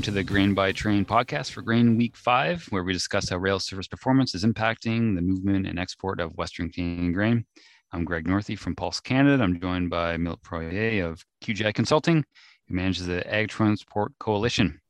[0.00, 3.36] welcome to the Grain by Train podcast for Grain Week 5, where we discuss how
[3.36, 7.44] rail service performance is impacting the movement and export of Western Canadian grain.
[7.92, 9.44] I'm Greg Northey from Pulse Canada.
[9.44, 12.24] I'm joined by Milt Poirier of QGI Consulting,
[12.66, 14.80] who manages the Ag Transport Coalition.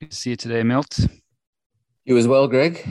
[0.00, 0.98] Good to see you today, Milt.
[2.04, 2.84] You as well, Greg.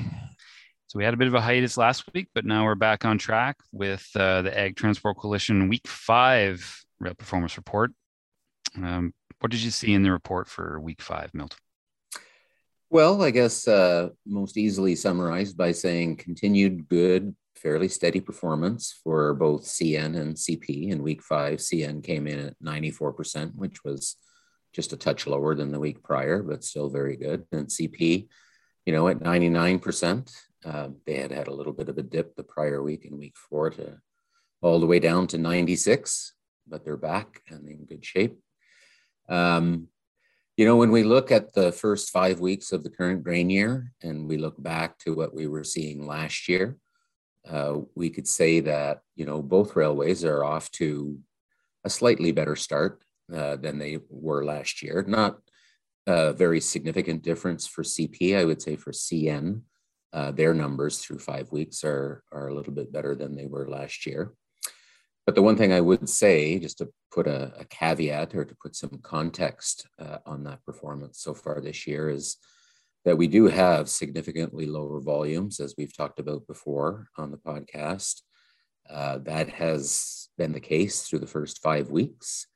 [0.88, 3.18] So we had a bit of a hiatus last week, but now we're back on
[3.18, 7.92] track with uh, the Ag Transport Coalition Week 5 rail performance report.
[8.78, 11.56] Um, what did you see in the report for week five, Milt?
[12.90, 19.34] Well, I guess uh, most easily summarized by saying continued good, fairly steady performance for
[19.34, 20.90] both CN and CP.
[20.92, 24.16] In week five, CN came in at 94%, which was
[24.72, 27.46] just a touch lower than the week prior, but still very good.
[27.52, 28.28] And CP,
[28.86, 30.32] you know, at 99%.
[30.64, 33.36] Uh, they had had a little bit of a dip the prior week in week
[33.38, 34.00] four to
[34.62, 36.34] all the way down to 96,
[36.68, 38.40] but they're back and in good shape.
[39.30, 39.88] Um,
[40.58, 43.92] you know, when we look at the first five weeks of the current grain year
[44.02, 46.78] and we look back to what we were seeing last year,
[47.50, 51.20] uh, we could say that, you know, both railways are off to
[51.84, 53.04] a slightly better start
[53.34, 55.04] uh, than they were last year.
[55.08, 55.40] Not
[56.08, 58.38] a very significant difference for CP.
[58.38, 59.62] I would say for CN,
[60.14, 63.70] uh, their numbers through five weeks are, are a little bit better than they were
[63.70, 64.32] last year.
[65.26, 68.56] But the one thing I would say, just to put a, a caveat or to
[68.62, 72.38] put some context uh, on that performance so far this year, is
[73.06, 78.22] that we do have significantly lower volumes, as we've talked about before on the podcast.
[78.90, 82.48] Uh, that has been the case through the first five weeks.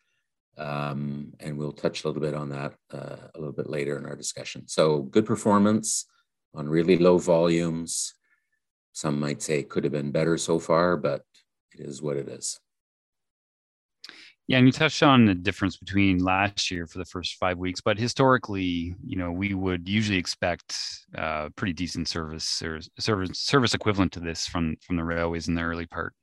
[0.58, 4.06] Um, and we'll touch a little bit on that uh, a little bit later in
[4.06, 4.68] our discussion.
[4.68, 6.06] So, good performance
[6.54, 8.14] on really low volumes.
[8.92, 11.22] Some might say it could have been better so far, but
[11.80, 12.60] is what it is.
[14.48, 17.82] Yeah, and you touched on the difference between last year for the first five weeks,
[17.82, 20.76] but historically, you know, we would usually expect
[21.16, 25.54] uh, pretty decent service or service service equivalent to this from from the railways in
[25.54, 26.14] the early part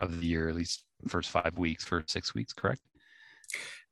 [0.00, 2.80] of the year, at least first five weeks, first six weeks, correct?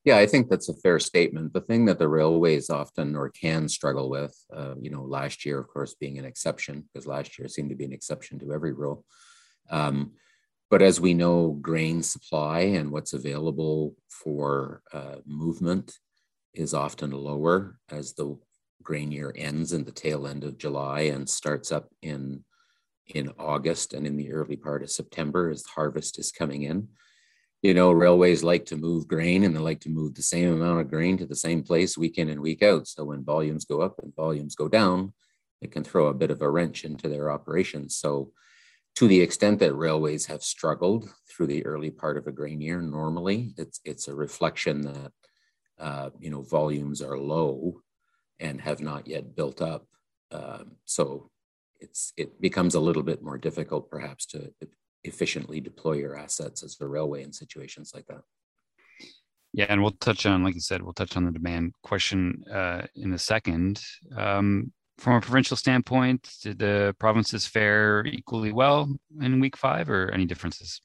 [0.04, 1.52] Yeah, I think that's a fair statement.
[1.52, 5.60] The thing that the railways often or can struggle with, uh, you know, last year,
[5.60, 8.72] of course, being an exception, because last year seemed to be an exception to every
[8.72, 9.04] rule.
[9.70, 10.12] Um,
[10.72, 15.98] but as we know, grain supply and what's available for uh, movement
[16.54, 18.38] is often lower as the
[18.82, 22.42] grain year ends in the tail end of July and starts up in
[23.08, 26.88] in August and in the early part of September as harvest is coming in.
[27.60, 30.80] You know, railways like to move grain and they like to move the same amount
[30.80, 32.88] of grain to the same place week in and week out.
[32.88, 35.12] So when volumes go up and volumes go down,
[35.60, 37.94] it can throw a bit of a wrench into their operations.
[37.94, 38.32] So
[38.96, 42.80] to the extent that railways have struggled through the early part of a grain year,
[42.80, 45.12] normally it's it's a reflection that
[45.78, 47.80] uh, you know volumes are low
[48.40, 49.86] and have not yet built up.
[50.30, 51.30] Um, so
[51.80, 54.52] it's it becomes a little bit more difficult, perhaps, to
[55.04, 58.22] efficiently deploy your assets as a railway in situations like that.
[59.54, 62.86] Yeah, and we'll touch on, like you said, we'll touch on the demand question uh,
[62.94, 63.82] in a second.
[64.16, 70.10] Um, from a provincial standpoint, did the provinces fare equally well in week five or
[70.12, 70.80] any differences?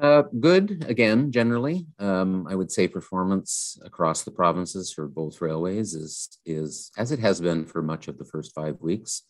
[0.00, 1.86] Uh, good again, generally.
[1.98, 7.18] Um, I would say performance across the provinces for both railways is is as it
[7.18, 9.24] has been for much of the first five weeks,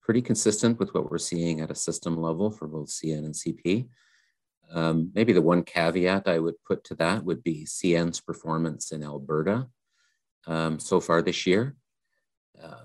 [0.00, 3.88] pretty consistent with what we're seeing at a system level for both CN and CP.
[4.70, 9.02] Um, maybe the one caveat I would put to that would be CN's performance in
[9.02, 9.66] Alberta
[10.46, 11.74] um, so far this year.
[12.62, 12.84] Uh,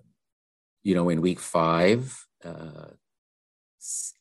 [0.87, 2.91] you know, in week five, uh,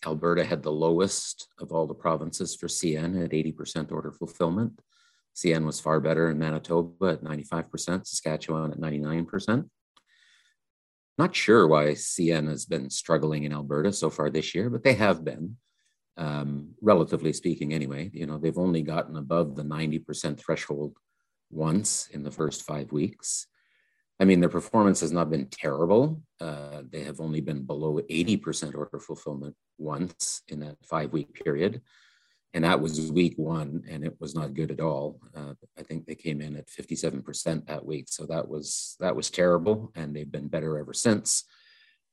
[0.05, 4.81] Alberta had the lowest of all the provinces for CN at 80% order fulfillment.
[5.37, 9.69] CN was far better in Manitoba at 95%, Saskatchewan at 99%.
[11.17, 14.95] Not sure why CN has been struggling in Alberta so far this year, but they
[14.95, 15.59] have been,
[16.17, 18.11] um, relatively speaking, anyway.
[18.13, 20.97] You know, they've only gotten above the 90% threshold
[21.49, 23.47] once in the first five weeks.
[24.19, 26.23] I mean, their performance has not been terrible.
[26.41, 31.83] Uh, they have only been below 80% order fulfillment once in that five week period.
[32.55, 35.21] And that was week one, and it was not good at all.
[35.35, 38.07] Uh, I think they came in at 57% that week.
[38.09, 41.45] So that was that was terrible, and they've been better ever since.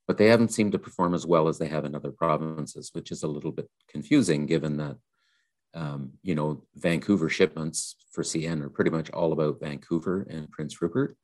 [0.05, 3.09] But they haven't seemed to perform as well as they have in other provinces, which
[3.09, 4.97] is a little bit confusing given that
[5.73, 10.81] um, you know, Vancouver shipments for CN are pretty much all about Vancouver and Prince
[10.81, 11.17] Rupert.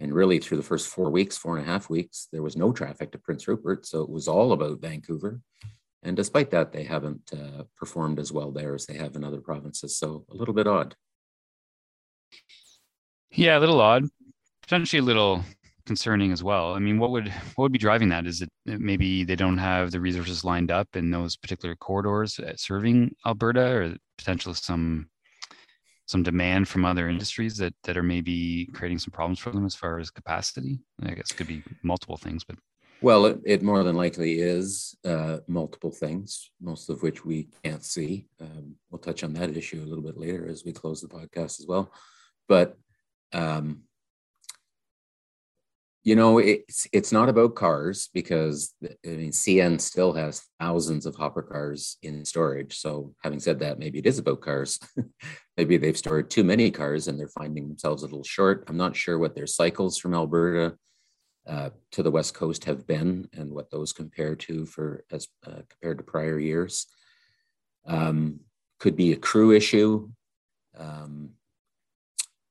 [0.00, 2.72] And really, through the first four weeks, four and a half weeks, there was no
[2.72, 3.84] traffic to Prince Rupert.
[3.86, 5.40] So it was all about Vancouver.
[6.04, 9.40] And despite that, they haven't uh, performed as well there as they have in other
[9.40, 9.96] provinces.
[9.96, 10.94] So a little bit odd.
[13.32, 14.04] Yeah, a little odd.
[14.62, 15.42] potentially a little
[15.86, 16.74] concerning as well.
[16.74, 18.26] I mean, what would what would be driving that?
[18.26, 23.14] Is it maybe they don't have the resources lined up in those particular corridors serving
[23.26, 25.08] Alberta, or potentially some
[26.08, 29.74] some demand from other industries that that are maybe creating some problems for them as
[29.74, 30.80] far as capacity?
[31.02, 32.56] I guess it could be multiple things, but
[33.00, 37.84] well, it, it more than likely is uh, multiple things, most of which we can't
[37.84, 38.26] see.
[38.40, 41.60] Um, we'll touch on that issue a little bit later as we close the podcast
[41.60, 41.92] as well.
[42.48, 42.76] But
[43.32, 43.82] um,
[46.04, 51.16] you know, it's it's not about cars because I mean CN still has thousands of
[51.16, 52.78] hopper cars in storage.
[52.78, 54.78] So having said that, maybe it is about cars.
[55.56, 58.64] maybe they've stored too many cars and they're finding themselves a little short.
[58.68, 60.76] I'm not sure what their cycles from Alberta
[61.48, 65.62] uh, to the west coast have been and what those compare to for as uh,
[65.68, 66.86] compared to prior years.
[67.86, 68.40] Um,
[68.78, 70.10] could be a crew issue.
[70.76, 71.27] Um,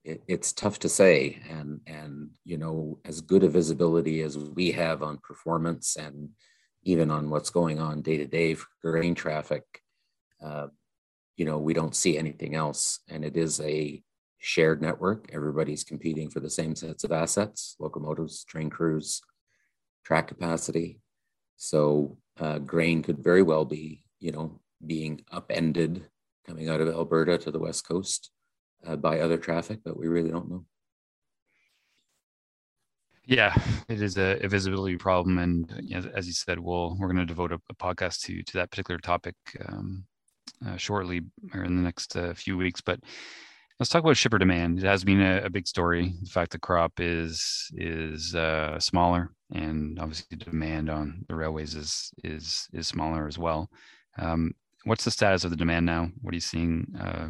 [0.08, 1.40] it, it's tough to say.
[1.50, 6.30] And and you know as good a visibility as we have on performance and
[6.84, 9.64] even on what's going on day to day for grain traffic
[10.44, 10.68] uh,
[11.36, 13.00] you know we don't see anything else.
[13.10, 14.02] And it is a
[14.40, 15.30] shared network.
[15.34, 19.22] Everybody's competing for the same sets of assets locomotives train crews
[20.06, 21.02] track capacity.
[21.58, 26.06] So uh, grain could very well be you know being upended
[26.46, 28.32] coming out of alberta to the west coast
[28.86, 30.66] uh, by other traffic, but we really don't know.
[33.26, 33.54] Yeah,
[33.90, 37.26] it is a, a visibility problem, and as, as, you said, we'll we're going to
[37.26, 39.36] devote a, a, podcast to to that particular topic
[39.68, 40.06] um,
[40.66, 41.22] uh, shortly
[41.54, 42.80] or in the next uh, few weeks.
[42.80, 43.02] But
[43.80, 44.80] let's talk about shipper demand.
[44.80, 46.14] It has been a, a big story.
[46.22, 52.12] The fact the crop is is uh, smaller, and obviously demand on the railways is
[52.24, 53.70] is is smaller as well.
[54.18, 54.54] Um,
[54.86, 56.10] what's the status of the demand now?
[56.22, 57.28] What are you seeing uh,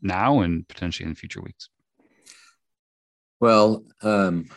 [0.00, 1.68] now and potentially in future weeks?
[3.40, 4.48] Well, um,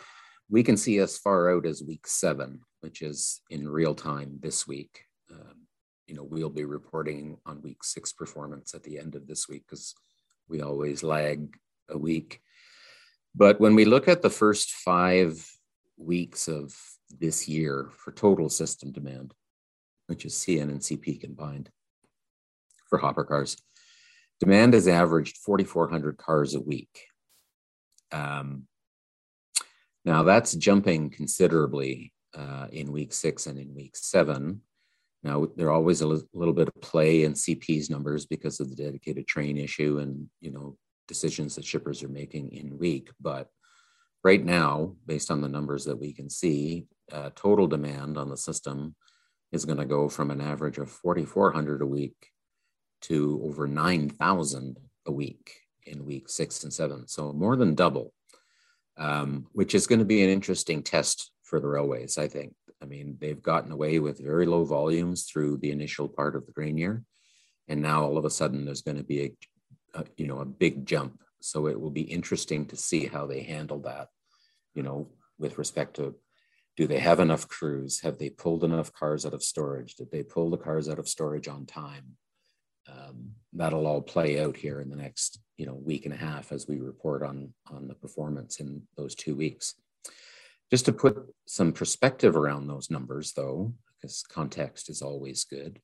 [0.50, 4.66] we can see as far out as week seven, which is in real time this
[4.66, 5.04] week.
[5.30, 5.66] Um,
[6.06, 9.64] you know, we'll be reporting on week six performance at the end of this week
[9.68, 9.94] because
[10.48, 11.56] we always lag
[11.88, 12.40] a week.
[13.34, 15.42] But when we look at the first five
[15.96, 16.74] weeks of
[17.18, 19.32] this year for total system demand,
[20.06, 21.70] which is CN and CP combined
[22.90, 23.56] for hopper cars,
[24.42, 27.06] Demand has averaged 4,400 cars a week.
[28.10, 28.64] Um,
[30.04, 34.62] now that's jumping considerably uh, in week six and in week seven.
[35.22, 38.74] Now there's always a l- little bit of play in CP's numbers because of the
[38.74, 43.10] dedicated train issue and you know decisions that shippers are making in week.
[43.20, 43.46] But
[44.24, 48.36] right now, based on the numbers that we can see, uh, total demand on the
[48.36, 48.96] system
[49.52, 52.31] is going to go from an average of 4,400 a week
[53.02, 57.08] to over 9,000 a week in week six and seven.
[57.08, 58.12] So more than double,
[58.96, 62.54] um, which is going to be an interesting test for the railways, I think.
[62.80, 66.52] I mean, they've gotten away with very low volumes through the initial part of the
[66.52, 67.04] grain year.
[67.68, 69.22] And now all of a sudden there's going to be
[69.94, 71.20] a, a you know, a big jump.
[71.40, 74.08] So it will be interesting to see how they handle that,
[74.74, 76.14] you know, with respect to
[76.76, 78.00] do they have enough crews?
[78.00, 79.94] Have they pulled enough cars out of storage?
[79.96, 82.16] Did they pull the cars out of storage on time?
[83.12, 86.52] Um, that'll all play out here in the next you know week and a half
[86.52, 89.74] as we report on on the performance in those two weeks.
[90.70, 91.16] Just to put
[91.46, 95.80] some perspective around those numbers though because context is always good.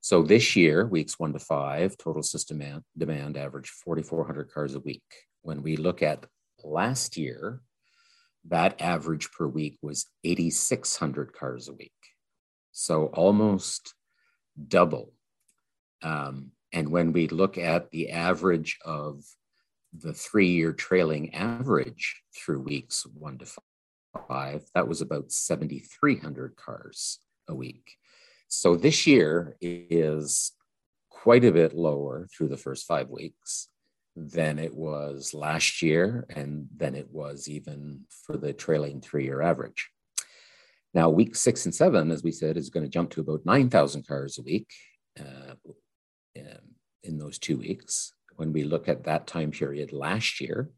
[0.00, 4.80] So this year weeks one to five total system demand, demand averaged 4400 cars a
[4.80, 5.02] week.
[5.42, 6.26] When we look at
[6.62, 7.62] last year
[8.48, 11.92] that average per week was 8600 cars a week.
[12.72, 13.94] So almost
[14.68, 15.14] double
[16.04, 19.24] um, and when we look at the average of
[19.92, 23.46] the three year trailing average through weeks one to
[24.28, 27.96] five, that was about 7,300 cars a week.
[28.48, 30.52] So this year is
[31.10, 33.68] quite a bit lower through the first five weeks
[34.16, 39.42] than it was last year and than it was even for the trailing three year
[39.42, 39.90] average.
[40.92, 44.06] Now, week six and seven, as we said, is going to jump to about 9,000
[44.06, 44.68] cars a week.
[45.18, 45.54] Uh,
[46.38, 48.12] um, in those two weeks.
[48.36, 50.70] When we look at that time period last year,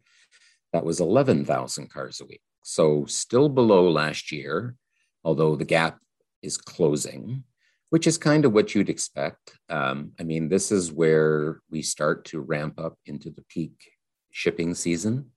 [0.73, 2.43] that was 11,000 cars a week.
[2.63, 4.75] So still below last year,
[5.25, 5.99] although the gap
[6.43, 7.45] is closing,
[7.91, 9.59] which is kind of what you'd expect.
[9.69, 13.73] Um, I mean, this is where we start to ramp up into the peak
[14.33, 15.31] shipping season,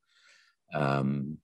[0.74, 1.38] um,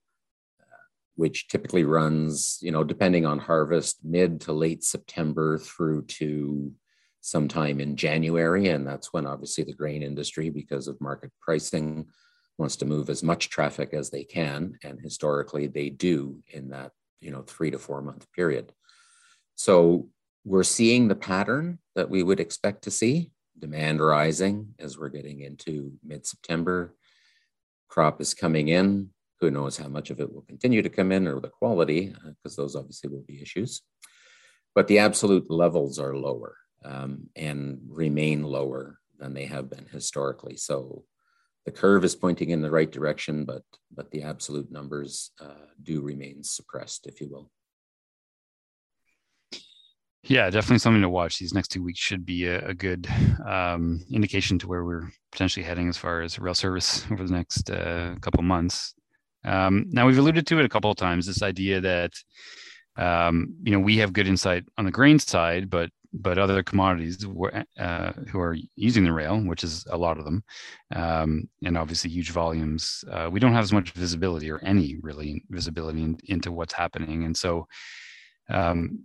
[1.15, 6.74] which typically runs, you know, depending on harvest, mid to late September through to
[7.25, 8.67] sometime in January.
[8.67, 12.05] And that's when obviously the grain industry, because of market pricing,
[12.60, 16.91] wants to move as much traffic as they can, and historically they do in that
[17.20, 18.72] you know three to four month period.
[19.55, 20.08] So
[20.46, 25.41] we're seeing the pattern that we would expect to see demand rising as we're getting
[25.41, 26.94] into mid September.
[27.89, 29.10] Crop is coming in.
[29.41, 32.58] Who knows how much of it will continue to come in or the quality, because
[32.58, 33.82] uh, those obviously will be issues.
[34.75, 36.55] But the absolute levels are lower
[36.86, 40.56] um, and remain lower than they have been historically.
[40.58, 41.04] So
[41.65, 43.63] the curve is pointing in the right direction, but
[43.94, 47.50] but the absolute numbers uh, do remain suppressed, if you will.
[50.27, 51.38] Yeah, definitely something to watch.
[51.38, 53.08] These next two weeks should be a, a good
[53.48, 57.70] um, indication to where we're potentially heading as far as rail service over the next
[57.70, 58.96] uh, couple months.
[59.44, 61.27] Um, now we've alluded to it a couple of times.
[61.27, 62.12] This idea that
[62.98, 65.89] um, you know we have good insight on the grain side, but
[66.22, 67.25] but other commodities
[67.79, 70.43] uh, who are using the rail, which is a lot of them,
[70.95, 75.43] um, and obviously huge volumes, uh, we don't have as much visibility or any really
[75.50, 77.25] visibility in, into what's happening.
[77.25, 77.67] And so
[78.50, 79.03] um,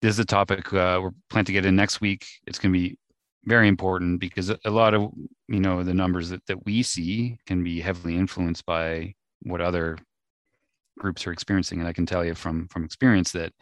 [0.00, 2.26] this is a topic uh, we're planning to get in next week.
[2.46, 2.98] It's going to be
[3.44, 5.12] very important because a lot of
[5.48, 9.98] you know the numbers that, that we see can be heavily influenced by what other
[10.98, 11.78] groups are experiencing.
[11.78, 13.52] And I can tell you from from experience that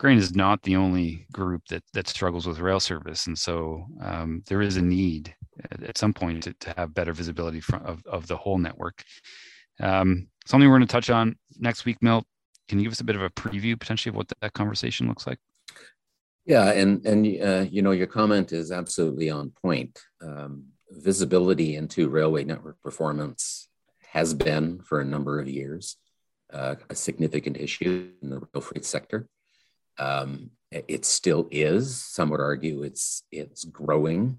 [0.00, 4.42] grain is not the only group that that struggles with rail service, and so um,
[4.46, 5.34] there is a need
[5.70, 9.04] at, at some point to, to, have better visibility from, of of the whole network.
[9.78, 12.24] Um, something we're going to touch on next week, Milt,
[12.66, 15.26] can you give us a bit of a preview potentially of what that conversation looks
[15.26, 15.38] like?
[16.46, 20.00] Yeah, and and uh, you know your comment is absolutely on point.
[20.22, 23.68] Um, visibility into railway network performance
[24.12, 25.98] has been for a number of years
[26.52, 29.28] uh, a significant issue in the rail freight sector.
[29.98, 31.96] Um, it still is.
[31.96, 34.38] Some would argue it's it's growing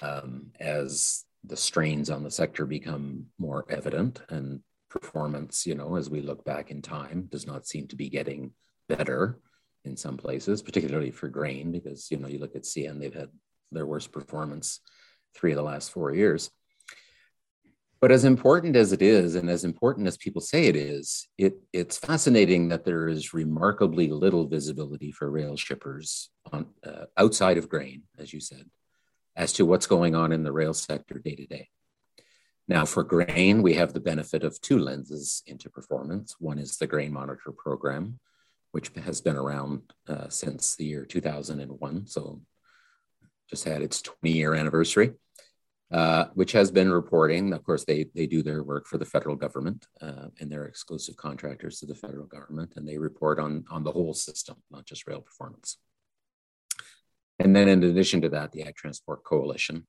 [0.00, 6.10] um, as the strains on the sector become more evident and performance, you know, as
[6.10, 8.52] we look back in time, does not seem to be getting
[8.88, 9.38] better
[9.84, 13.28] in some places, particularly for grain, because, you know, you look at CN, they've had
[13.70, 14.80] their worst performance
[15.34, 16.50] three of the last four years.
[18.00, 21.54] But as important as it is, and as important as people say it is, it,
[21.72, 27.68] it's fascinating that there is remarkably little visibility for rail shippers on, uh, outside of
[27.68, 28.70] grain, as you said,
[29.34, 31.68] as to what's going on in the rail sector day to day.
[32.68, 36.36] Now, for grain, we have the benefit of two lenses into performance.
[36.38, 38.20] One is the Grain Monitor Program,
[38.72, 42.06] which has been around uh, since the year 2001.
[42.06, 42.42] So
[43.48, 45.14] just had its 20 year anniversary,
[45.90, 47.52] uh, which has been reporting.
[47.52, 51.16] Of course, they, they do their work for the federal government uh, and they're exclusive
[51.16, 55.06] contractors to the federal government, and they report on, on the whole system, not just
[55.06, 55.78] rail performance.
[57.38, 59.86] And then, in addition to that, the Ag Transport Coalition,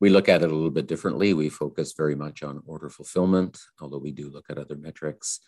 [0.00, 1.34] we look at it a little bit differently.
[1.34, 5.40] We focus very much on order fulfillment, although we do look at other metrics.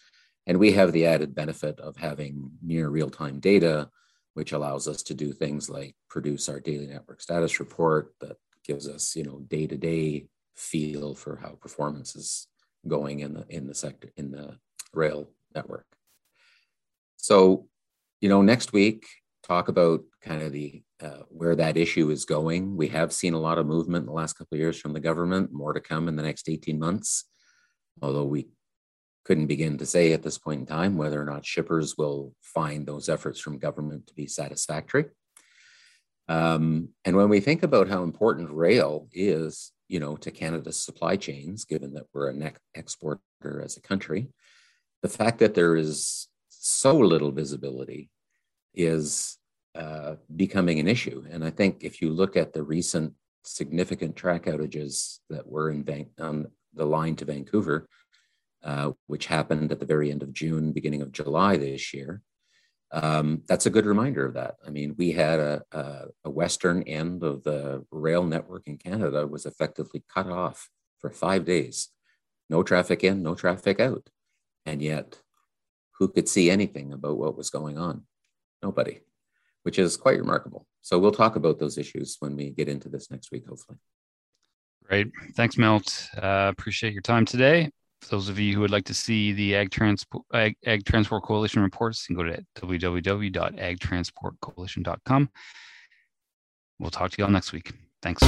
[0.47, 3.91] And we have the added benefit of having near real time data,
[4.35, 8.37] which allows us to do things like produce our daily network status report that
[8.69, 12.47] gives us, you know, day to day feel for how performance is
[12.87, 14.57] going in the in the sector in the
[14.93, 15.87] rail network.
[17.17, 17.67] So,
[18.21, 19.07] you know, next week
[19.43, 22.77] talk about kind of the uh, where that issue is going.
[22.77, 25.01] We have seen a lot of movement in the last couple of years from the
[25.01, 27.25] government, more to come in the next 18 months,
[28.03, 28.49] although we
[29.25, 32.87] couldn't begin to say at this point in time whether or not shippers will find
[32.87, 35.07] those efforts from government to be satisfactory.
[36.29, 41.17] Um, and when we think about how important rail is, you know, to Canada's supply
[41.17, 43.21] chains, given that we're a net exporter
[43.63, 44.29] as a country,
[45.03, 48.11] the fact that there is so little visibility
[48.75, 49.39] is
[49.75, 51.25] uh, becoming an issue.
[51.31, 55.85] And I think if you look at the recent significant track outages that were in
[55.85, 57.89] Van- on the line to Vancouver,
[58.63, 62.21] uh, which happened at the very end of June, beginning of July this year,
[62.91, 64.57] um, that's a good reminder of that.
[64.67, 69.27] I mean, we had a, a, a, western end of the rail network in Canada
[69.27, 71.89] was effectively cut off for five days.
[72.49, 74.09] No traffic in, no traffic out.
[74.65, 75.21] And yet,
[75.99, 78.05] who could see anything about what was going on?
[78.63, 79.01] Nobody
[79.69, 80.67] which is quite remarkable.
[80.81, 83.77] So we'll talk about those issues when we get into this next week, hopefully.
[84.83, 85.13] Great.
[85.37, 86.09] Thanks, Milt.
[86.17, 87.71] Uh, appreciate your time today.
[88.01, 91.25] For those of you who would like to see the Ag, Transpo- Ag, Ag Transport
[91.25, 95.31] Coalition reports, you can go to www.agtransportcoalition.com.
[96.79, 97.73] We'll talk to you all next week.
[98.03, 98.23] Thanks.